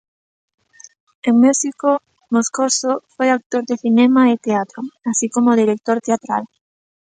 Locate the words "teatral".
6.07-6.43